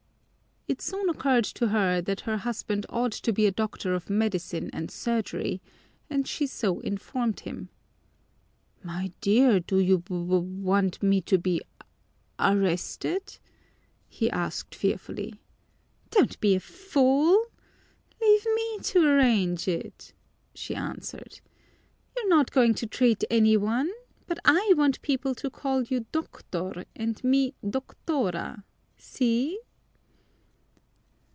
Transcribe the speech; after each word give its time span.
It 0.67 0.81
soon 0.81 1.09
occurred 1.09 1.43
to 1.55 1.67
her 1.67 1.99
that 2.01 2.21
her 2.21 2.37
husband 2.37 2.85
ought 2.87 3.11
to 3.11 3.33
be 3.33 3.45
a 3.45 3.51
doctor 3.51 3.93
of 3.93 4.09
medicine 4.09 4.69
and 4.71 4.89
surgery, 4.89 5.61
and 6.09 6.25
she 6.25 6.47
so 6.47 6.79
informed 6.79 7.41
him. 7.41 7.67
"My 8.81 9.11
dear, 9.19 9.59
do 9.59 9.79
you 9.79 9.97
w 9.97 10.37
want 10.39 11.03
me 11.03 11.19
to 11.21 11.37
be 11.37 11.61
arrested?" 12.39 13.37
he 14.07 14.29
asked 14.31 14.73
fearfully. 14.73 15.33
"Don't 16.09 16.39
be 16.39 16.55
a 16.55 16.59
fool! 16.61 17.45
Leave 18.21 18.45
me 18.55 18.79
to 18.83 19.05
arrange 19.05 19.67
it," 19.67 20.13
she 20.55 20.73
answered. 20.73 21.41
"You're 22.15 22.29
not 22.29 22.49
going 22.51 22.75
to 22.75 22.87
treat 22.87 23.25
any 23.29 23.57
one, 23.57 23.91
but 24.25 24.39
I 24.45 24.71
want 24.77 25.01
people 25.01 25.35
to 25.35 25.49
call 25.49 25.83
you 25.83 26.05
Doctor 26.13 26.85
and 26.95 27.21
me 27.25 27.55
Doctora, 27.61 28.63
see?" 28.95 29.59